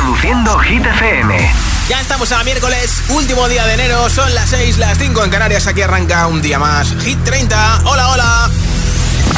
Reproduciendo 0.00 0.58
Hit 0.60 0.86
FM. 0.86 1.52
Ya 1.90 2.00
estamos 2.00 2.32
a 2.32 2.42
miércoles, 2.42 3.02
último 3.10 3.46
día 3.48 3.66
de 3.66 3.74
enero, 3.74 4.08
son 4.08 4.34
las 4.34 4.48
6, 4.48 4.78
las 4.78 4.96
5 4.96 5.24
en 5.24 5.30
Canarias, 5.30 5.66
aquí 5.66 5.82
arranca 5.82 6.26
un 6.26 6.40
día 6.40 6.58
más. 6.58 6.94
Hit 7.04 7.22
30, 7.22 7.82
hola, 7.84 8.08
hola. 8.08 8.50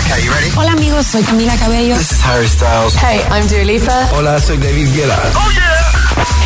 Okay, 0.05 0.25
you 0.25 0.33
ready? 0.33 0.53
Hola 0.55 0.71
amigos, 0.71 1.05
soy 1.09 1.25
Camila 1.25 1.57
Cabello. 1.57 1.97
This 1.97 2.13
is 2.13 2.25
Harry 2.25 2.47
Styles. 2.47 2.95
Hey, 2.95 3.25
I'm 3.33 3.49
Dua 3.49 3.65
Lipa. 3.65 4.09
Hola, 4.13 4.39
soy 4.41 4.57
David 4.59 4.95
Guetta. 4.95 5.19
Oh 5.35 5.51
yeah. 5.51 5.83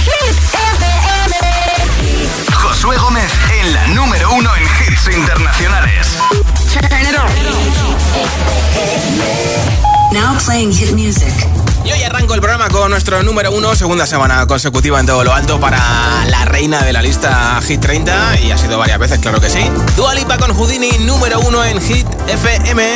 Hit 0.07 0.35
FM. 0.55 1.37
Josué 2.55 2.97
Gómez 2.97 3.31
en 3.61 3.75
la 3.75 3.87
número 3.89 4.33
uno 4.33 4.51
en 4.57 4.63
hits 4.63 5.09
internacionales. 5.15 6.17
Turn 6.73 7.03
it 7.03 7.19
on. 7.19 7.29
Now 10.15 10.39
playing 10.39 10.73
hit 10.73 10.93
music. 10.95 11.66
Y 11.87 11.93
hoy 11.93 12.03
arranco 12.03 12.35
el 12.35 12.41
programa 12.41 12.69
con 12.69 12.91
nuestro 12.91 13.23
número 13.23 13.53
uno, 13.53 13.77
segunda 13.77 14.07
semana 14.07 14.45
consecutiva 14.47 14.99
en 14.99 15.07
todo 15.07 15.23
lo 15.23 15.33
alto 15.33 15.61
para 15.61 15.79
la 16.27 16.45
reina 16.45 16.83
de 16.83 16.93
la 16.93 17.01
lista 17.01 17.61
Hit 17.63 17.81
30. 17.81 18.41
Y 18.41 18.51
ha 18.51 18.59
sido 18.59 18.77
varias 18.77 18.99
veces, 18.99 19.21
claro 19.21 19.41
que 19.41 19.49
sí. 19.49 19.61
Dualipa 19.97 20.37
con 20.37 20.53
Houdini, 20.53 20.91
número 21.07 21.39
uno 21.41 21.65
en 21.65 21.81
Hit 21.81 22.07
FM. 22.27 22.95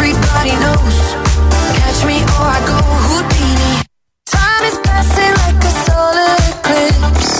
Everybody 0.00 0.56
knows. 0.62 0.98
Catch 1.76 2.06
me 2.06 2.16
or 2.22 2.48
I 2.56 2.60
go 2.66 2.78
Houdini. 3.06 3.82
Time 4.26 4.64
is 4.64 4.78
passing 4.82 5.34
like 5.42 5.49
solar 5.86 6.38
eclipse. 6.50 7.39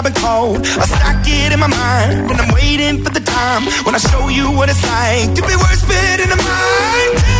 I've 0.00 0.04
been 0.04 0.14
cold. 0.14 0.60
I 0.64 0.86
stack 0.86 1.26
it 1.28 1.52
in 1.52 1.60
my 1.60 1.66
mind, 1.66 2.30
and 2.30 2.40
I'm 2.40 2.54
waiting 2.54 3.04
for 3.04 3.10
the 3.10 3.20
time 3.20 3.64
when 3.84 3.94
I 3.94 3.98
show 3.98 4.28
you 4.28 4.50
what 4.50 4.70
it's 4.70 4.82
like 4.82 5.34
to 5.34 5.42
be 5.42 5.54
worse 5.56 5.84
fit 5.84 6.20
in 6.20 6.30
the 6.30 6.36
mind. 6.36 7.39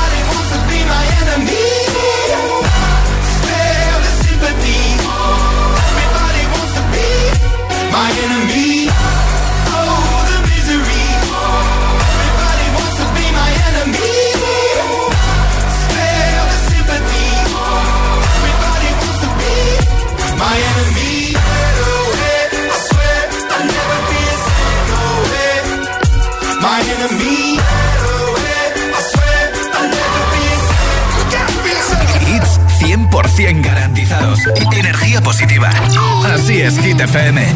FM. 37.13 37.50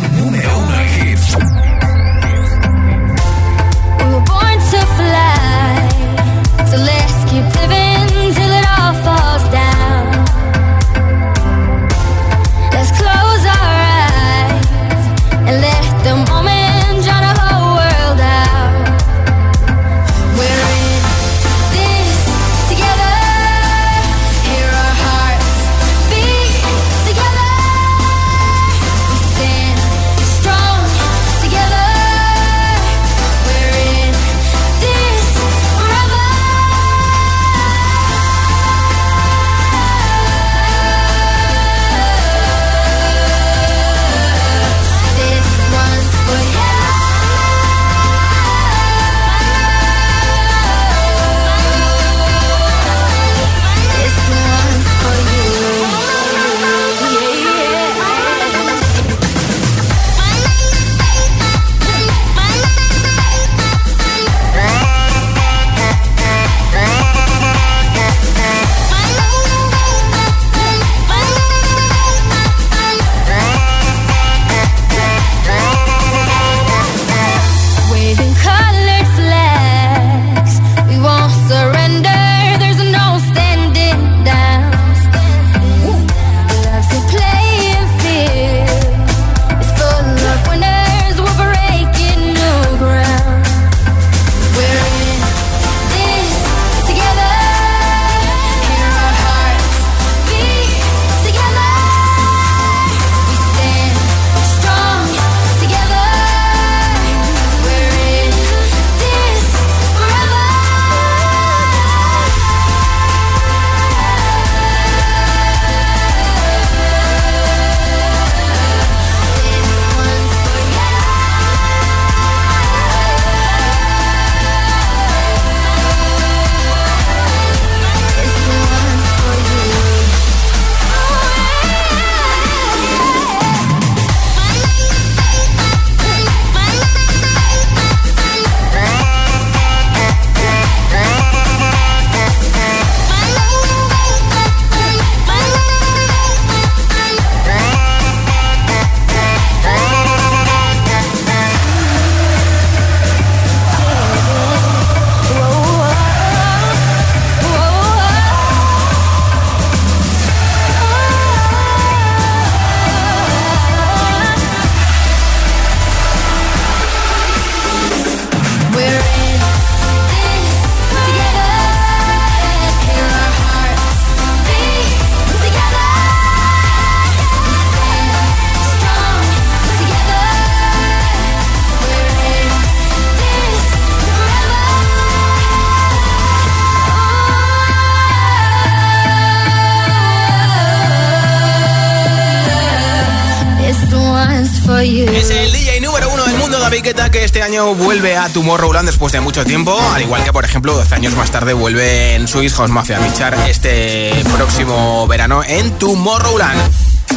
David 196.65 196.81
Guetta, 196.81 197.11
que 197.11 197.23
este 197.23 197.43
año 197.43 197.75
vuelve 197.75 198.17
a 198.17 198.27
Tomorrowland 198.27 198.87
después 198.87 199.13
de 199.13 199.19
mucho 199.19 199.45
tiempo. 199.45 199.79
Al 199.93 200.01
igual 200.01 200.23
que, 200.23 200.33
por 200.33 200.43
ejemplo, 200.43 200.73
12 200.73 200.95
años 200.95 201.13
más 201.13 201.29
tarde 201.29 201.53
vuelve 201.53 202.15
en 202.15 202.27
Swiss 202.27 202.55
House 202.55 202.71
Mafia 202.71 202.97
a 202.97 203.01
pinchar 203.01 203.37
este 203.47 204.11
próximo 204.35 205.05
verano 205.05 205.43
en 205.43 205.77
Tomorrowland. 205.77 206.59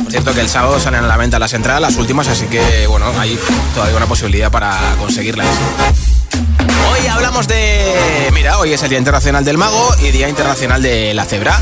Por 0.03 0.11
cierto 0.11 0.35
que 0.35 0.43
el 0.43 0.51
sábado 0.51 0.79
salen 0.79 1.03
a 1.03 1.07
la 1.07 1.17
venta 1.17 1.39
las 1.39 1.55
entradas, 1.55 1.81
las 1.81 1.97
últimas, 1.97 2.29
así 2.29 2.45
que, 2.45 2.87
bueno, 2.89 3.07
hay 3.19 3.39
todavía 3.73 3.97
una 3.97 4.05
posibilidad 4.05 4.51
para 4.51 4.77
conseguirlas. 4.99 5.47
Hoy 6.93 7.07
hablamos 7.07 7.49
de... 7.49 8.29
Mira, 8.35 8.59
hoy 8.59 8.75
es 8.75 8.83
el 8.83 8.91
Día 8.91 8.99
Internacional 8.99 9.47
del 9.47 9.57
Mago 9.57 9.95
y 10.03 10.11
Día 10.11 10.29
Internacional 10.29 10.83
de 10.83 11.15
la 11.15 11.25
Cebra. 11.25 11.59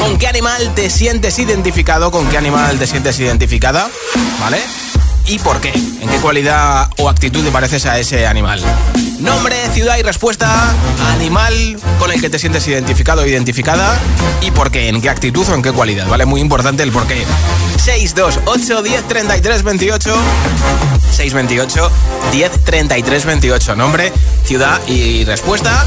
¿Con 0.00 0.18
qué 0.18 0.28
animal 0.28 0.72
te 0.76 0.88
sientes 0.88 1.36
identificado? 1.40 2.12
¿Con 2.12 2.28
qué 2.28 2.38
animal 2.38 2.78
te 2.78 2.86
sientes 2.86 3.18
identificada? 3.18 3.90
¿Vale? 4.38 4.62
Y 5.26 5.38
por 5.38 5.60
qué. 5.60 5.70
¿En 5.70 6.08
qué 6.08 6.16
cualidad 6.20 6.90
o 6.98 7.08
actitud 7.08 7.44
te 7.44 7.50
pareces 7.50 7.86
a 7.86 7.98
ese 7.98 8.26
animal? 8.26 8.60
Nombre, 9.18 9.56
ciudad 9.72 9.96
y 9.96 10.02
respuesta, 10.02 10.74
animal 11.14 11.76
con 11.98 12.12
el 12.12 12.20
que 12.20 12.28
te 12.28 12.38
sientes 12.38 12.66
identificado 12.66 13.22
o 13.22 13.26
identificada 13.26 13.98
y 14.42 14.50
por 14.50 14.70
qué, 14.70 14.88
en 14.88 15.00
qué 15.00 15.08
actitud 15.08 15.48
o 15.48 15.54
en 15.54 15.62
qué 15.62 15.72
cualidad, 15.72 16.08
¿vale? 16.08 16.26
Muy 16.26 16.40
importante 16.40 16.82
el 16.82 16.92
por 16.92 17.06
qué. 17.06 17.24
628 17.84 18.82
10 18.82 19.08
33 19.08 19.62
28 19.62 20.14
628 21.10 21.90
10 22.32 22.64
33 22.64 23.24
28 23.24 23.76
Nombre, 23.76 24.12
ciudad 24.44 24.80
y 24.86 25.24
respuesta 25.24 25.84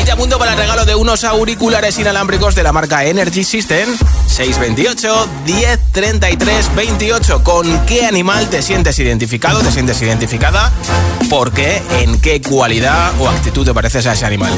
Y 0.00 0.04
te 0.04 0.12
apunto 0.12 0.38
para 0.38 0.52
el 0.52 0.58
regalo 0.58 0.84
de 0.84 0.94
unos 0.94 1.24
auriculares 1.24 1.98
inalámbricos 1.98 2.54
de 2.54 2.62
la 2.62 2.72
marca 2.72 3.04
Energy 3.04 3.44
System 3.44 3.88
628 4.26 5.28
10 5.46 5.80
33 5.92 6.74
28 6.74 7.44
¿Con 7.44 7.86
qué 7.86 8.06
animal 8.06 8.48
te 8.50 8.61
sientes 8.62 8.98
identificado? 8.98 9.60
¿Te 9.60 9.72
sientes 9.72 10.00
identificada? 10.02 10.72
¿Por 11.28 11.52
qué? 11.52 11.82
¿En 12.00 12.20
qué 12.20 12.40
cualidad 12.40 13.12
o 13.18 13.28
actitud 13.28 13.64
te 13.64 13.74
pareces 13.74 14.06
a 14.06 14.12
ese 14.12 14.24
animal? 14.24 14.52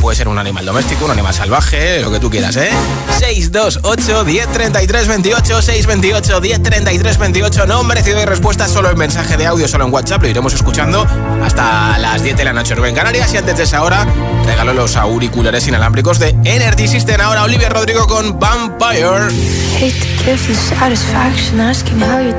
Puede 0.00 0.16
ser 0.16 0.28
un 0.28 0.38
animal 0.38 0.64
doméstico, 0.64 1.06
un 1.06 1.10
animal 1.10 1.34
salvaje, 1.34 2.00
lo 2.00 2.10
que 2.10 2.20
tú 2.20 2.30
quieras, 2.30 2.56
¿eh? 2.56 2.70
628 3.18 4.24
10 4.24 4.52
33 4.52 5.08
28 5.08 5.62
628 5.62 6.40
10 6.40 6.62
33 6.62 7.18
28 7.18 7.66
Nombre, 7.66 8.02
ciudad 8.02 8.22
y 8.22 8.24
respuesta 8.26 8.68
solo 8.68 8.90
en 8.90 8.98
mensaje 8.98 9.36
de 9.36 9.46
audio, 9.46 9.68
solo 9.68 9.86
en 9.86 9.92
WhatsApp 9.92 10.22
Lo 10.22 10.28
iremos 10.28 10.54
escuchando 10.54 11.06
hasta 11.42 11.98
las 11.98 12.22
10 12.22 12.36
de 12.36 12.44
la 12.44 12.52
noche 12.52 12.74
en 12.74 12.94
Canarias 12.94 13.32
Y 13.34 13.36
antes 13.38 13.56
de 13.56 13.64
esa 13.64 13.82
hora, 13.82 14.06
regalo 14.46 14.72
los 14.72 14.96
auriculares 14.96 15.66
inalámbricos 15.66 16.18
de 16.18 16.30
Energy 16.44 16.88
System 16.88 17.20
Ahora 17.20 17.44
Olivia 17.44 17.68
Rodrigo 17.68 18.06
con 18.06 18.38
Vampire 18.38 19.28
Hate 19.76 19.92
to 19.92 20.24
give 20.24 20.48
you 20.48 20.54
satisfaction 20.54 21.60
asking 21.60 22.00
how 22.00 22.20
you're 22.20 22.38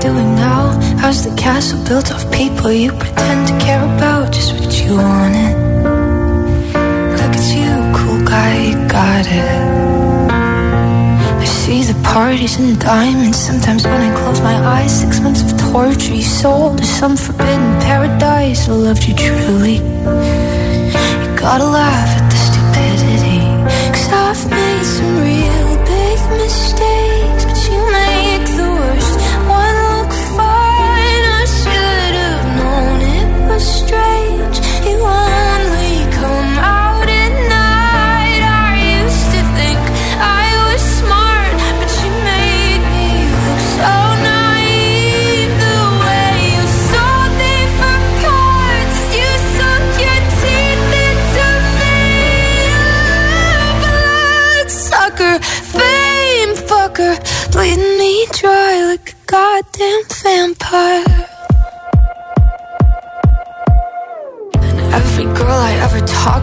How's 1.02 1.24
the 1.24 1.36
castle 1.36 1.84
built 1.84 2.12
of 2.12 2.32
people 2.32 2.72
you 2.72 2.92
pretend 2.92 3.48
to 3.48 3.58
care 3.66 3.84
about 3.84 4.32
Just 4.32 4.54
what 4.54 4.72
you 4.80 4.98
wanted. 4.98 5.56
Look 7.18 7.34
at 7.40 7.48
you, 7.58 7.72
cool 7.98 8.24
guy, 8.24 8.54
you 8.70 8.88
got 8.88 9.26
it. 9.26 10.32
I 11.42 11.46
see 11.46 11.82
the 11.92 12.00
parties 12.04 12.60
and 12.60 12.80
diamonds 12.80 13.40
Sometimes 13.40 13.84
when 13.84 14.00
I 14.00 14.16
close 14.16 14.42
my 14.42 14.56
eyes 14.76 15.02
Six 15.02 15.20
months 15.22 15.42
of 15.42 15.60
torture 15.72 16.14
you 16.14 16.22
sold 16.22 16.78
To 16.78 16.86
some 16.86 17.18
forbidden 17.18 17.82
paradise. 17.82 18.70
I 18.70 18.74
loved 18.74 19.04
you 19.08 19.16
truly. 19.16 19.78
You 21.22 21.30
gotta 21.36 21.66
laugh 21.66 22.12
at 22.20 22.30
the 22.30 22.40
stupidity 22.48 23.42
Cause 23.96 24.08
I've 24.14 24.52
made 24.52 24.86
some 24.86 25.18
real 25.18 25.41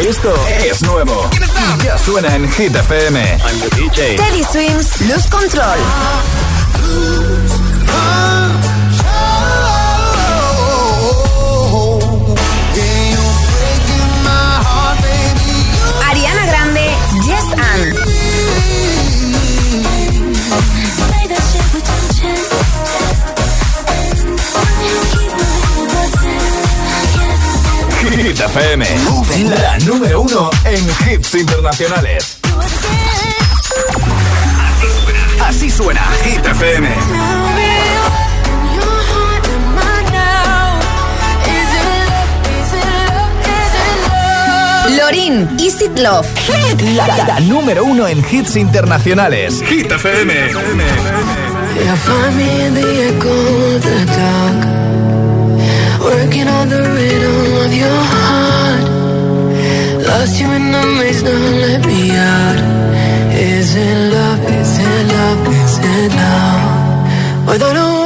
Esto 0.00 0.34
es 0.64 0.82
nuevo. 0.82 1.30
Y 1.80 1.84
ya 1.84 1.96
suena 1.96 2.34
en 2.34 2.50
Hit 2.52 2.74
FM. 2.76 3.38
Teddy 3.94 4.44
Swims, 4.44 5.00
Lose 5.00 5.28
Control. 5.30 5.78
FM. 28.56 28.86
La 29.60 29.78
número 29.80 30.22
uno 30.22 30.50
en 30.64 31.12
hits 31.12 31.34
internacionales. 31.34 32.38
Así 35.46 35.70
suena 35.70 36.00
Hit 36.24 36.46
FM. 36.46 36.88
Lorin, 44.96 45.56
Is 45.60 45.82
It 45.82 45.98
Love. 45.98 46.26
La, 46.94 47.06
la 47.26 47.40
número 47.40 47.84
uno 47.84 48.08
en 48.08 48.24
hits 48.30 48.56
internacionales. 48.56 49.62
Hit 49.68 49.92
FM. 49.92 50.32
Yeah, 51.84 51.96
Working 56.36 56.52
on 56.52 56.68
the 56.68 56.82
rhythm 56.82 57.64
of 57.64 57.72
your 57.72 58.00
heart. 58.12 58.86
Lost 60.06 60.38
you 60.38 60.48
in 60.50 60.70
the 60.70 60.82
maze, 60.98 61.22
now 61.22 61.32
let 61.32 61.86
me 61.86 62.10
out. 62.10 62.58
Is 63.32 63.74
it 63.74 64.12
love? 64.12 64.44
Is 64.44 64.78
it 64.78 65.12
love? 65.14 65.48
Is 65.48 65.78
it 65.78 66.12
love? 66.12 67.48
Without 67.48 67.76
a 67.76 68.05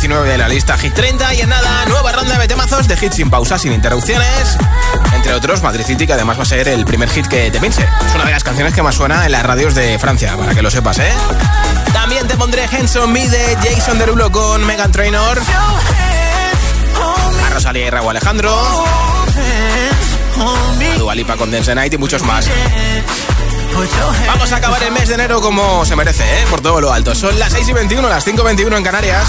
19 0.00 0.28
de 0.28 0.38
la 0.38 0.48
lista 0.48 0.78
Hit 0.78 0.94
30 0.94 1.34
y 1.34 1.40
en 1.40 1.48
nada, 1.48 1.84
nueva 1.86 2.12
ronda 2.12 2.38
de 2.38 2.46
temazos 2.46 2.86
de 2.86 2.94
hits 2.94 3.16
sin 3.16 3.30
pausa, 3.30 3.58
sin 3.58 3.72
interrupciones. 3.72 4.56
Entre 5.12 5.34
otros, 5.34 5.60
Madrid 5.60 5.84
City, 5.84 6.06
que 6.06 6.12
además 6.12 6.38
va 6.38 6.44
a 6.44 6.46
ser 6.46 6.68
el 6.68 6.84
primer 6.84 7.10
hit 7.10 7.26
que 7.26 7.50
te 7.50 7.58
pinche. 7.58 7.82
Es 7.82 8.14
una 8.14 8.26
de 8.26 8.30
las 8.30 8.44
canciones 8.44 8.74
que 8.74 8.80
más 8.80 8.94
suena 8.94 9.26
en 9.26 9.32
las 9.32 9.42
radios 9.42 9.74
de 9.74 9.98
Francia, 9.98 10.36
para 10.36 10.54
que 10.54 10.62
lo 10.62 10.70
sepas, 10.70 11.00
¿eh? 11.00 11.10
También 11.92 12.28
te 12.28 12.36
pondré 12.36 12.66
Henson 12.70 13.10
Me 13.10 13.28
de 13.28 13.56
Jason 13.56 13.98
Derulo 13.98 14.30
con 14.30 14.64
Megan 14.64 14.92
Trainor. 14.92 15.42
A 17.44 17.50
Rosalía 17.50 17.86
y 17.86 17.90
Raúl 17.90 18.10
Alejandro. 18.10 18.56
A 20.94 20.96
Dualipa 20.96 21.36
con 21.36 21.50
Dance 21.50 21.74
Night 21.74 21.92
y 21.94 21.98
muchos 21.98 22.22
más. 22.22 22.48
Vamos 24.26 24.50
a 24.52 24.56
acabar 24.56 24.82
el 24.82 24.92
mes 24.92 25.08
de 25.08 25.14
enero 25.14 25.40
como 25.40 25.84
se 25.84 25.94
merece, 25.94 26.24
¿eh? 26.24 26.44
Por 26.50 26.60
todo 26.60 26.80
lo 26.80 26.92
alto. 26.92 27.14
Son 27.14 27.38
las 27.38 27.52
6 27.52 27.68
y 27.68 27.72
21, 27.72 28.08
las 28.08 28.24
5 28.24 28.42
y 28.42 28.44
21 28.44 28.76
en 28.76 28.82
Canarias. 28.82 29.28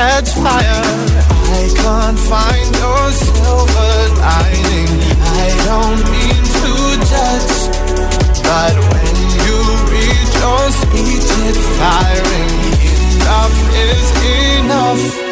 Catch 0.00 0.30
fire. 0.30 0.82
I 1.58 1.64
can't 1.82 2.20
find 2.32 2.70
your 2.82 3.04
silver 3.26 3.94
lining. 4.24 4.90
I 5.42 5.48
don't 5.68 6.02
mean 6.14 6.42
to 6.60 6.72
judge, 7.12 7.56
but 8.48 8.74
when 8.90 9.16
you 9.44 9.58
read 9.92 10.28
your 10.42 10.64
speech, 10.82 11.28
it's 11.48 11.66
tiring. 11.84 12.54
Enough 13.12 13.56
is 13.88 14.06
enough. 14.58 15.29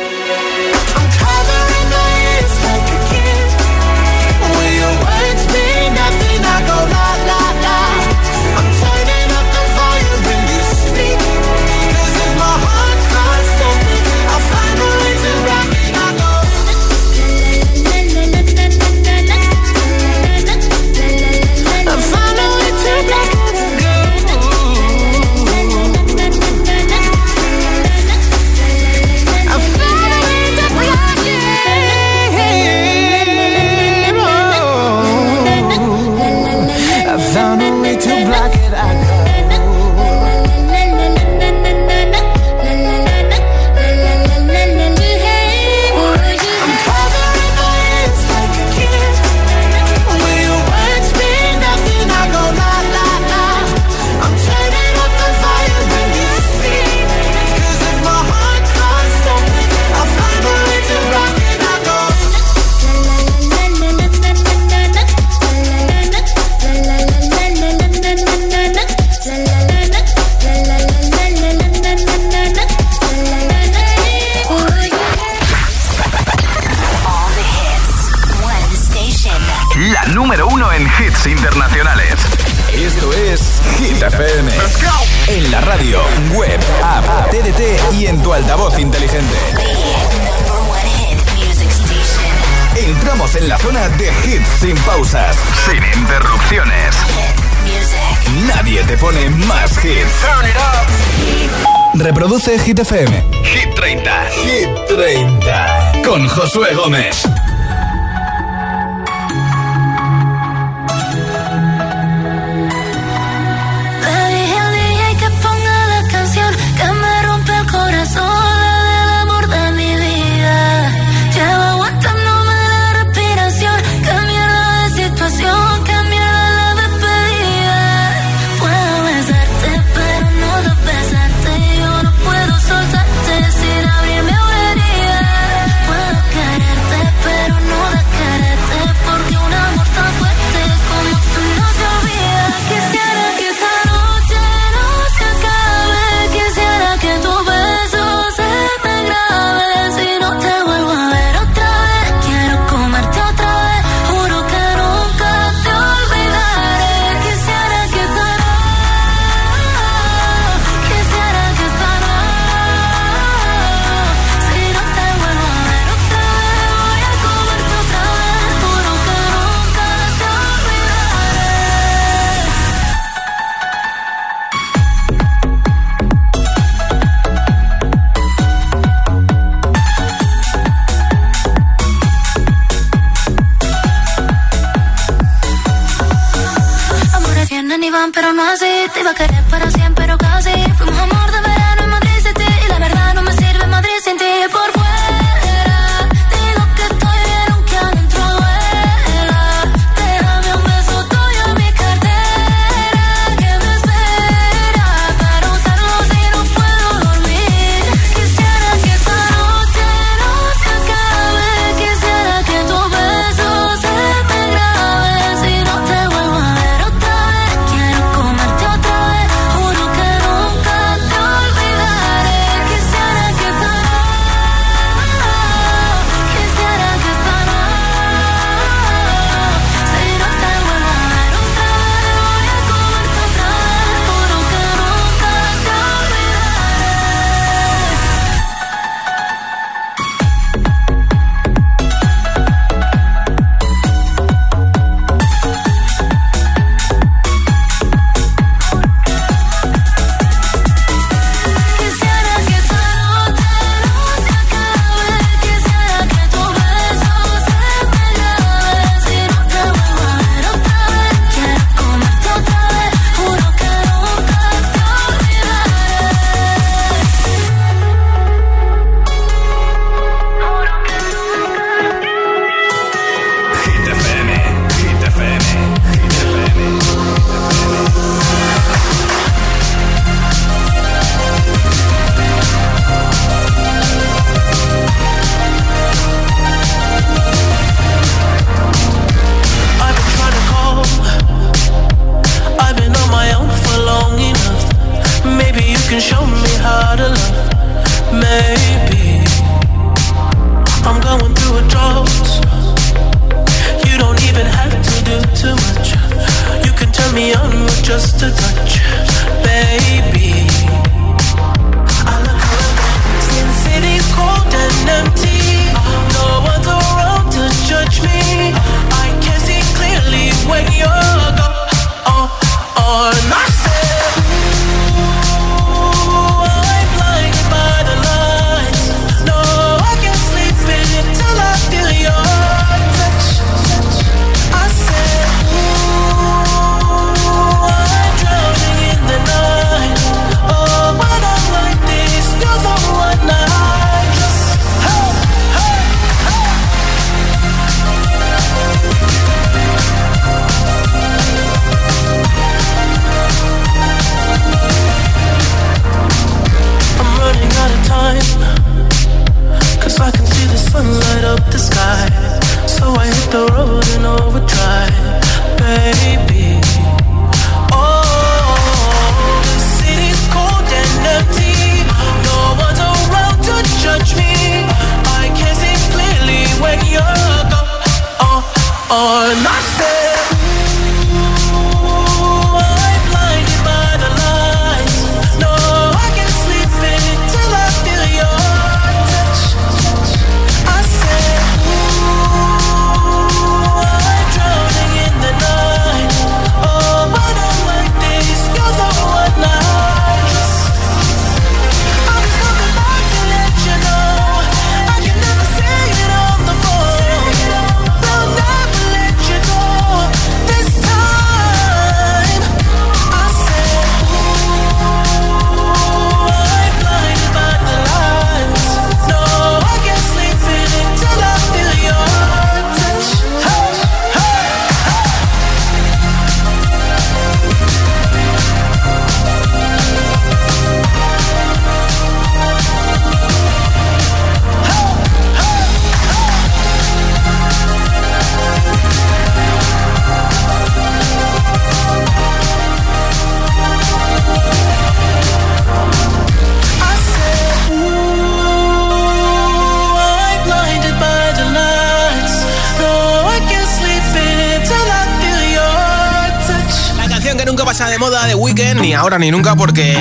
Porque 459.56 459.96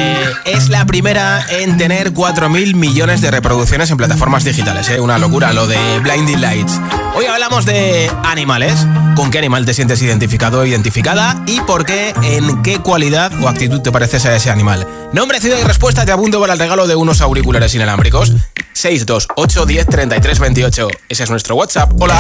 es 0.45 0.69
la 0.69 0.85
primera 0.85 1.45
en 1.49 1.77
tener 1.77 2.13
4.000 2.13 2.75
millones 2.75 3.21
de 3.21 3.31
reproducciones 3.31 3.89
en 3.91 3.97
plataformas 3.97 4.43
digitales. 4.43 4.89
¿eh? 4.89 4.99
Una 4.99 5.17
locura 5.17 5.53
lo 5.53 5.67
de 5.67 5.77
Blinding 5.99 6.41
Lights. 6.41 6.79
Hoy 7.15 7.25
hablamos 7.25 7.65
de 7.65 8.11
animales. 8.23 8.85
¿Con 9.15 9.31
qué 9.31 9.37
animal 9.37 9.65
te 9.65 9.73
sientes 9.73 10.01
identificado 10.01 10.59
o 10.61 10.65
identificada? 10.65 11.41
¿Y 11.47 11.61
por 11.61 11.85
qué? 11.85 12.13
¿En 12.23 12.61
qué 12.61 12.79
cualidad 12.79 13.31
o 13.41 13.47
actitud 13.47 13.81
te 13.81 13.91
pareces 13.91 14.25
a 14.25 14.35
ese 14.35 14.49
animal? 14.49 14.87
Nombre, 15.13 15.39
ciudad 15.39 15.57
y 15.59 15.63
respuesta 15.63 16.05
te 16.05 16.11
abundo 16.11 16.41
para 16.41 16.53
el 16.53 16.59
regalo 16.59 16.87
de 16.87 16.95
unos 16.95 17.21
auriculares 17.21 17.73
inalámbricos. 17.73 18.33
628 18.73 19.65
10 19.65 19.87
33 19.87 20.39
28. 20.39 20.87
Ese 21.09 21.23
es 21.23 21.29
nuestro 21.29 21.55
WhatsApp. 21.55 21.91
Hola. 21.99 22.19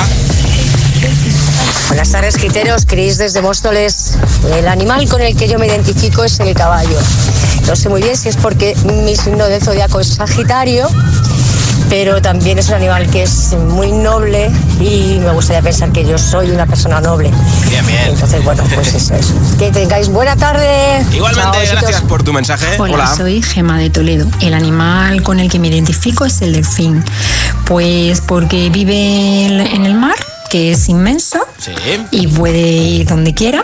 Buenas 1.97 2.11
tardes, 2.11 2.37
giteros. 2.37 2.85
Cris 2.85 3.17
desde 3.17 3.41
Móstoles. 3.41 4.19
El 4.53 4.67
animal 4.67 5.09
con 5.09 5.19
el 5.19 5.35
que 5.35 5.47
yo 5.47 5.57
me 5.57 5.65
identifico 5.65 6.23
es 6.23 6.39
el 6.39 6.53
caballo. 6.53 6.95
No 7.67 7.75
sé 7.75 7.89
muy 7.89 8.03
bien 8.03 8.15
si 8.15 8.29
es 8.29 8.35
porque 8.35 8.75
mi 9.03 9.15
signo 9.15 9.47
de 9.47 9.59
zodiaco 9.59 9.99
es 9.99 10.09
Sagitario, 10.09 10.87
pero 11.89 12.21
también 12.21 12.59
es 12.59 12.67
un 12.67 12.75
animal 12.75 13.09
que 13.09 13.23
es 13.23 13.53
muy 13.53 13.91
noble 13.91 14.51
y 14.79 15.17
me 15.21 15.31
gustaría 15.31 15.63
pensar 15.63 15.91
que 15.91 16.05
yo 16.05 16.19
soy 16.19 16.51
una 16.51 16.67
persona 16.67 17.01
noble. 17.01 17.31
Bien, 17.67 17.83
bien. 17.87 18.09
Entonces, 18.09 18.43
bueno, 18.43 18.63
pues 18.75 18.93
eso 18.93 19.15
es. 19.15 19.33
Que 19.57 19.71
tengáis 19.71 20.09
buena 20.09 20.35
tarde. 20.35 21.03
Igualmente, 21.11 21.65
Chao, 21.65 21.79
gracias 21.81 22.01
por 22.01 22.21
tu 22.21 22.31
mensaje. 22.31 22.79
Hola, 22.79 23.11
soy 23.17 23.41
Gema 23.41 23.79
de 23.79 23.89
Toledo. 23.89 24.27
El 24.39 24.53
animal 24.53 25.23
con 25.23 25.39
el 25.39 25.49
que 25.49 25.57
me 25.57 25.69
identifico 25.69 26.25
es 26.25 26.43
el 26.43 26.53
delfín. 26.53 27.03
Pues 27.65 28.21
porque 28.21 28.69
vive 28.69 29.45
en 29.73 29.83
el 29.83 29.95
mar, 29.95 30.15
que 30.49 30.71
es 30.71 30.89
inmenso 30.89 31.39
Sí. 31.57 31.71
y 32.11 32.27
puede 32.27 32.59
ir 32.59 33.07
donde 33.07 33.33
quiera. 33.33 33.63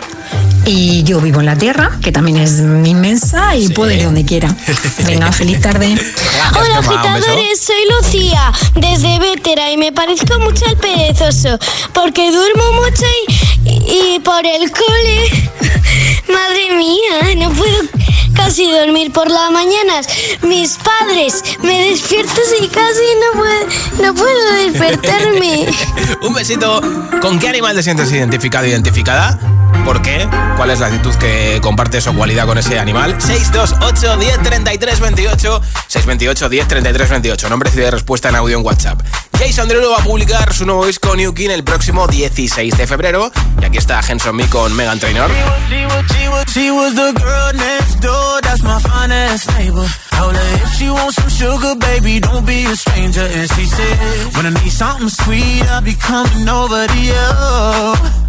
Y 0.66 1.02
yo 1.02 1.20
vivo 1.20 1.40
en 1.40 1.46
la 1.46 1.56
tierra, 1.58 1.98
que 2.02 2.10
también 2.10 2.38
es 2.38 2.58
inmensa 2.58 3.54
y 3.54 3.68
puede 3.68 3.96
ir 3.96 4.04
donde 4.04 4.24
quiera. 4.24 4.48
Venga, 5.06 5.30
feliz 5.30 5.60
tarde. 5.60 5.94
Hola 6.58 6.78
agitadores, 6.78 7.60
soy 7.60 7.76
Lucía 8.00 8.50
desde 8.74 9.18
Vétera 9.18 9.70
y 9.70 9.76
me 9.76 9.92
parezco 9.92 10.38
mucho 10.40 10.64
al 10.66 10.78
perezoso 10.78 11.58
porque 11.92 12.32
duermo 12.32 12.72
mucho 12.82 13.04
y, 13.28 13.53
y 13.64 14.18
por 14.20 14.44
el 14.46 14.70
cole, 14.70 15.50
madre 16.32 16.76
mía, 16.76 17.34
no 17.36 17.50
puedo 17.52 17.82
casi 18.34 18.70
dormir 18.70 19.12
por 19.12 19.30
las 19.30 19.50
mañanas. 19.50 20.06
Mis 20.42 20.76
padres 20.76 21.42
me 21.62 21.88
despiertan 21.88 22.44
y 22.60 22.68
casi 22.68 23.02
no 23.20 23.40
puedo, 23.40 24.02
no 24.02 24.14
puedo 24.14 24.52
despertarme. 24.54 25.66
Un 26.22 26.34
besito. 26.34 26.80
¿Con 27.20 27.38
qué 27.38 27.48
animal 27.48 27.74
te 27.74 27.82
sientes 27.82 28.10
identificado, 28.12 28.66
identificada? 28.66 29.38
¿Por 29.84 30.00
qué? 30.00 30.28
¿Cuál 30.56 30.70
es 30.70 30.80
la 30.80 30.86
actitud 30.86 31.14
que 31.16 31.60
compartes 31.62 32.06
o 32.06 32.14
cualidad 32.14 32.46
con 32.46 32.56
ese 32.56 32.78
animal? 32.78 33.20
628 33.20 34.16
10 34.16 34.42
33 34.42 35.00
28 35.00 35.60
628 35.88 36.48
10 36.48 36.68
33 36.68 37.10
28 37.10 37.48
Nombre 37.50 37.70
y 37.72 37.76
de 37.76 37.90
respuesta 37.90 38.30
en 38.30 38.36
audio 38.36 38.58
en 38.58 38.64
WhatsApp. 38.64 39.00
Jason 39.38 39.68
Derulo 39.68 39.90
va 39.90 39.98
a 39.98 40.02
publicar 40.02 40.54
su 40.54 40.64
nuevo 40.64 40.86
disco 40.86 41.14
New 41.16 41.34
King 41.34 41.50
el 41.50 41.64
próximo 41.64 42.06
16 42.06 42.76
de 42.76 42.86
febrero. 42.86 43.30
Y 43.60 43.64
aquí 43.64 43.78
está 43.78 44.00
Henson 44.00 44.36
Me 44.36 44.46
con 44.48 44.74
Megan 44.74 44.98
Trainor. 44.98 45.30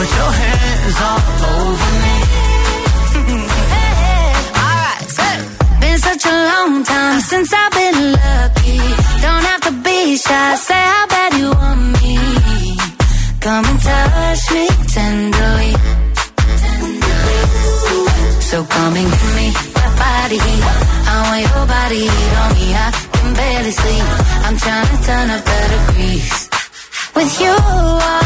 put 0.00 0.10
your 0.20 0.32
hands 0.42 0.98
all 1.08 1.22
over 1.56 1.90
me. 2.04 2.16
Alright, 4.64 5.06
so 5.16 5.28
Been 5.80 5.98
such 6.08 6.24
a 6.24 6.36
long 6.50 6.72
time 6.84 7.20
since 7.30 7.48
I've 7.60 7.72
been 7.80 7.98
lucky. 8.20 8.80
Don't 9.24 9.44
have 9.50 9.62
to 9.68 9.72
be 9.86 9.98
shy. 10.16 10.54
Say 10.68 10.82
how 10.92 11.06
bad 11.14 11.30
you 11.40 11.48
want 11.60 11.82
me. 12.00 12.14
Come 13.44 13.64
and 13.70 13.80
touch 13.88 14.44
me 14.54 14.64
tenderly. 14.96 15.72
So 18.48 18.56
come 18.74 18.94
and 19.00 19.08
give 19.16 19.32
me 19.40 19.48
that 19.76 19.92
body. 20.04 20.40
I 21.12 21.16
want 21.28 21.42
your 21.50 21.64
body 21.74 22.02
heat 22.14 22.34
on 22.42 22.50
me. 22.58 22.66
I 22.84 22.88
can 23.14 23.28
barely 23.40 23.72
sleep. 23.80 24.06
I'm 24.46 24.56
trying 24.64 24.88
to 24.92 24.98
turn 25.06 25.26
up 25.34 25.42
better 25.44 25.80
grease. 25.92 26.40
With 27.14 27.32
you 27.42 28.19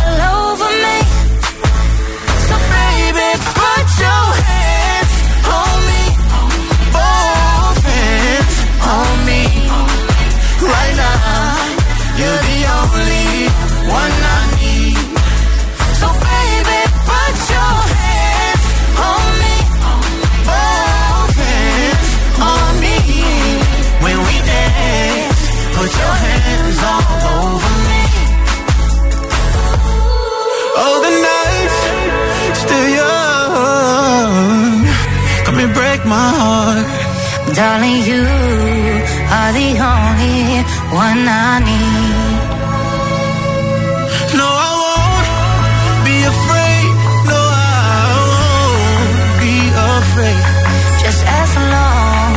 one 41.14 41.28
I 41.28 41.60
need. 41.68 42.14
No, 44.38 44.46
I 44.46 44.72
won't 44.82 45.28
be 46.06 46.16
afraid. 46.34 46.90
No, 47.30 47.40
I 47.40 48.10
won't 48.30 49.34
be 49.42 49.54
afraid. 49.98 50.44
Just 51.02 51.22
as 51.40 51.50
long 51.74 52.32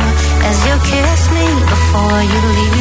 as 0.48 0.56
you 0.66 0.74
kiss 0.92 1.22
me 1.36 1.46
before 1.72 2.20
you 2.32 2.40
leave. 2.56 2.77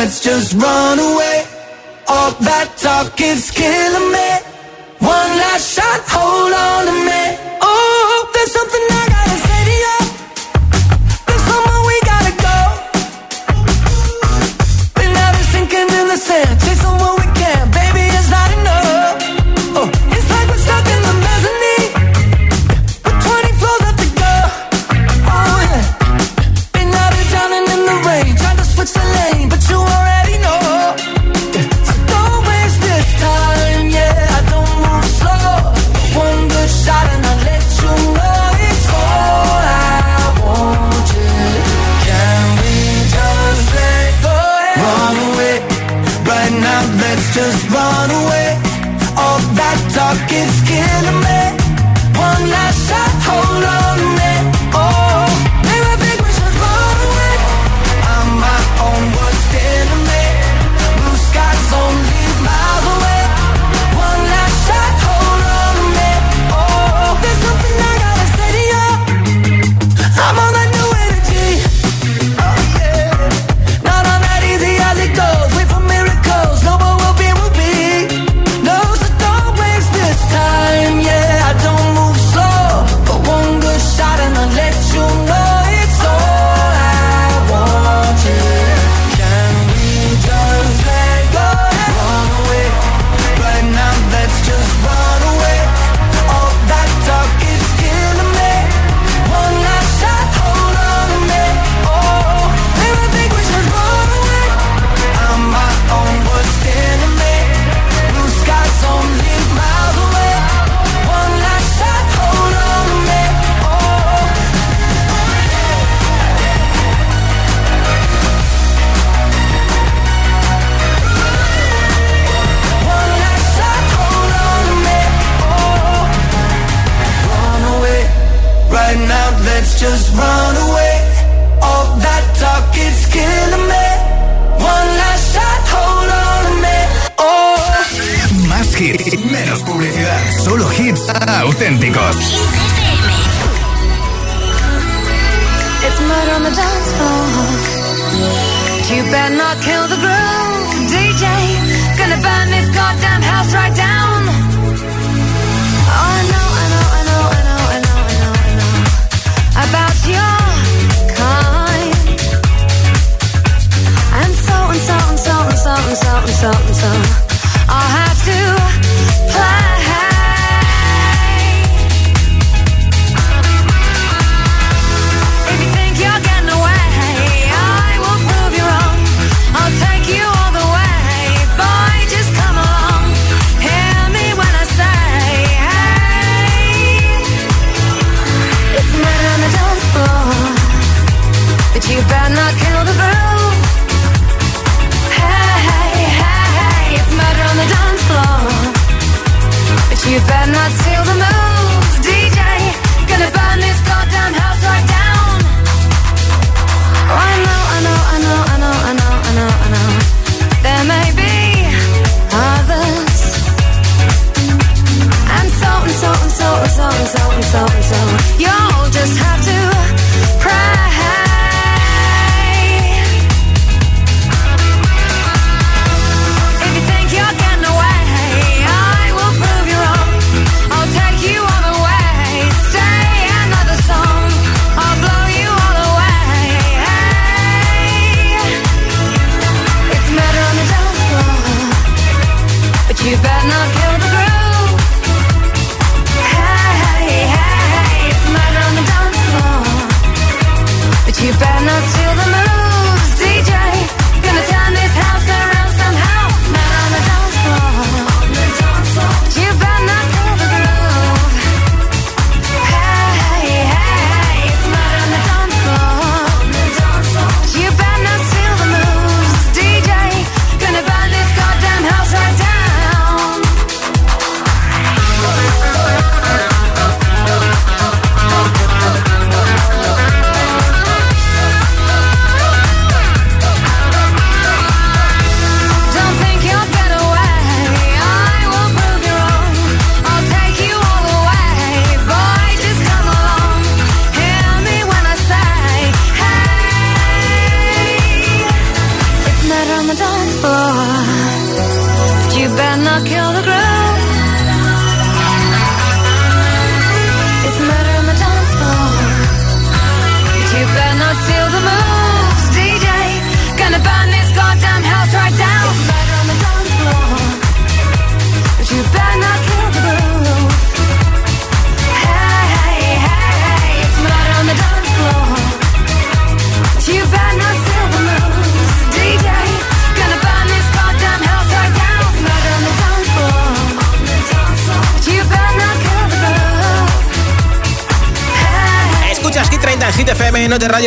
Let's 0.00 0.20
just 0.20 0.54
run 0.54 0.98
away. 0.98 1.44
All 2.06 2.30
that 2.48 2.68
talk 2.76 3.20
is 3.20 3.50
killing 3.50 4.12
me. 4.12 4.17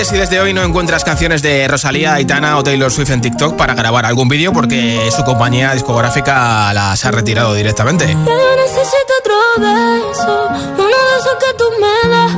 Oye, 0.01 0.09
si 0.09 0.17
desde 0.17 0.39
hoy 0.39 0.51
no 0.51 0.63
encuentras 0.63 1.03
canciones 1.03 1.43
de 1.43 1.67
Rosalía, 1.67 2.15
Aitana 2.15 2.57
o 2.57 2.63
Taylor 2.63 2.91
Swift 2.91 3.11
en 3.11 3.21
TikTok 3.21 3.55
para 3.55 3.75
grabar 3.75 4.03
algún 4.03 4.27
vídeo 4.27 4.51
porque 4.51 4.99
su 5.15 5.23
compañía 5.23 5.73
discográfica 5.73 6.73
las 6.73 7.05
ha 7.05 7.11
retirado 7.11 7.53
directamente. 7.53 8.07
Ya 8.07 8.13
yo 8.15 8.55
necesito 8.55 9.13
otro 9.19 9.35
beso, 9.59 10.47
uno 10.73 10.87
de 10.87 11.19
esos 11.19 11.35
que 11.35 11.53
tú 11.55 11.65
me 11.79 12.09
das. 12.09 12.31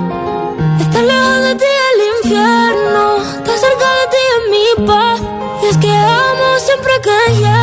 Estar 0.81 1.03
lejos 1.05 1.41
de 1.41 1.55
ti 1.55 1.65
el 1.93 2.25
infierno, 2.25 3.17
estar 3.21 3.57
cerca 3.57 3.87
de 3.95 4.05
ti 4.11 4.21
es 4.33 4.41
mi 4.51 4.85
paz. 4.85 5.21
Y 5.63 5.65
es 5.67 5.77
que 5.77 5.95
amo 5.95 6.59
siempre 6.59 6.91
que 7.01 7.41
ya 7.43 7.62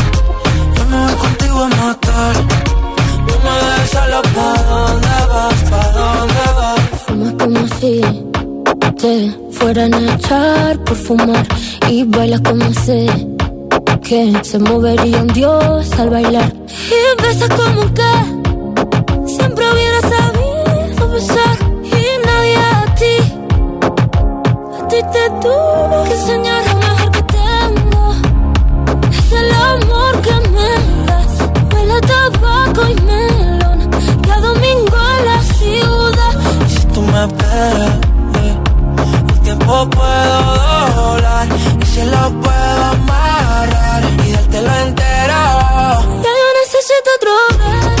iba 1.51 1.65
a 1.65 1.69
matar. 1.69 2.35
No 3.27 3.35
me 3.43 3.53
dejes 3.65 3.89
solo 3.91 4.21
pa' 4.35 4.57
dónde 4.69 5.17
vas, 5.31 5.59
pa' 5.71 5.89
dónde 5.97 6.45
vas. 6.57 6.79
Fuma 7.05 7.29
como 7.41 7.67
si 7.77 8.01
te 9.01 9.13
fueran 9.51 9.93
a 9.93 10.13
echar 10.15 10.77
por 10.85 10.95
fumar 10.95 11.45
y 11.89 12.03
bailas 12.03 12.41
como 12.41 12.73
sé 12.85 13.07
que 14.03 14.33
se 14.43 14.59
movería 14.59 15.21
un 15.21 15.27
dios 15.27 15.91
al 15.99 16.09
bailar. 16.09 16.53
Y 16.97 17.21
besas 17.21 17.49
como 17.49 17.81
que 17.93 18.13
siempre 19.35 19.63
hubiera 19.71 20.01
sabido 20.01 21.09
besar 21.09 21.55
y 21.83 22.03
nadie 22.27 22.57
a 22.57 22.95
ti, 22.99 23.15
a 24.79 24.87
ti 24.89 24.97
te 25.13 25.23
tuvo 25.41 26.03
que 26.07 26.13
enseñar 26.13 26.61
lo 26.69 26.75
mejor 26.85 27.11
que 27.11 27.23
tengo. 27.39 28.03
Es 29.09 29.31
el 29.41 29.51
amor 29.51 30.13
que 30.21 30.49
me 30.49 30.90
mango 32.81 32.89
y 32.89 33.01
melón, 33.05 33.89
cada 34.25 34.41
domingo 34.41 34.97
en 35.17 35.25
la 35.25 35.41
ciudad. 35.43 36.33
Y 36.65 36.69
si 36.69 36.85
tú 36.87 37.01
me 37.01 37.23
esperas, 37.25 37.99
eh, 38.41 38.57
el 39.29 39.39
tiempo 39.41 39.89
puedo 39.89 40.95
doblar 40.95 41.47
y 41.81 41.85
se 41.85 42.05
lo 42.05 42.29
puedo 42.41 42.83
amarrar 42.85 44.03
y 44.25 44.31
dártelo 44.31 44.73
entero. 44.85 45.41
Ya 46.23 46.31
yo 46.39 46.47
necesito 46.61 47.09
otro 47.17 47.31
vez. 47.59 48.00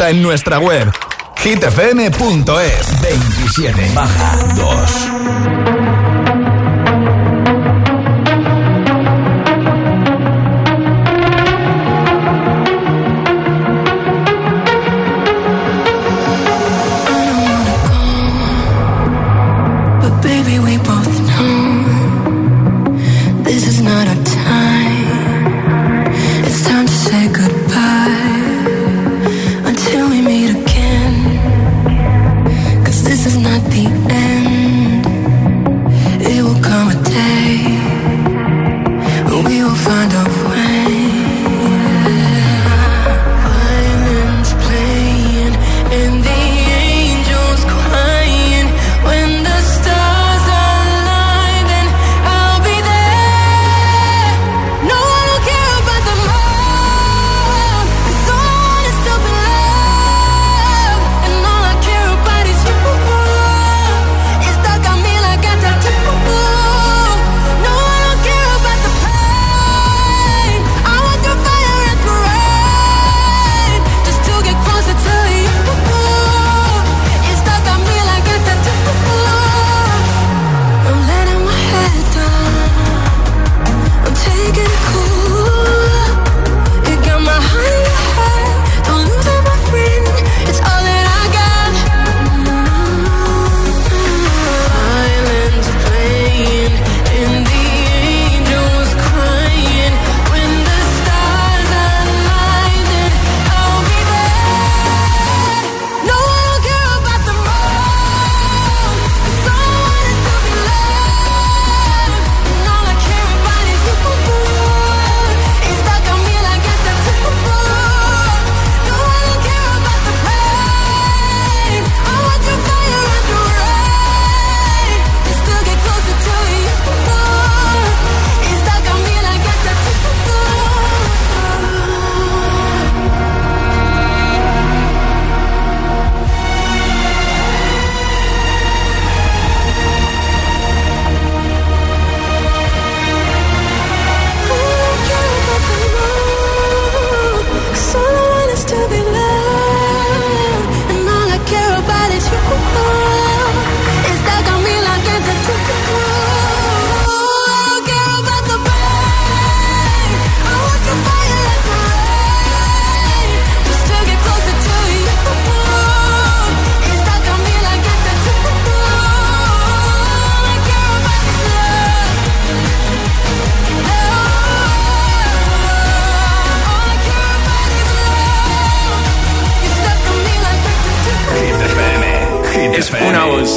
venta 0.00 0.10
en 0.10 0.22
nuestra 0.22 0.58
web 0.58 0.90
hitfm.es 1.42 3.00
27 3.02 3.90
baja 3.94 4.36
2 4.56 6.29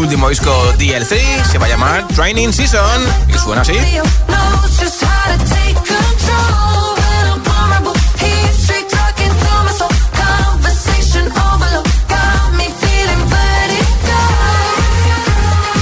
su 0.00 0.04
último 0.04 0.30
disco 0.30 0.50
DLC. 0.78 1.20
Se 1.50 1.58
va 1.58 1.66
a 1.66 1.68
llamar 1.68 2.08
Training 2.08 2.52
Season. 2.52 3.02
Y 3.28 3.38
suena 3.38 3.62
así. 3.62 3.74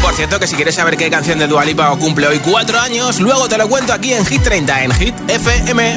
Por 0.02 0.14
cierto, 0.14 0.40
que 0.40 0.46
si 0.48 0.56
quieres 0.56 0.74
saber 0.74 0.96
qué 0.96 1.10
canción 1.10 1.38
de 1.38 1.46
Dualipa 1.46 1.88
cumple 1.96 2.26
hoy 2.26 2.40
cuatro 2.40 2.80
años, 2.80 3.20
luego 3.20 3.48
te 3.48 3.56
lo 3.56 3.68
cuento 3.68 3.92
aquí 3.92 4.14
en 4.14 4.26
Hit 4.26 4.42
30, 4.42 4.84
en 4.84 4.92
Hit 4.94 5.14
FM. 5.28 5.96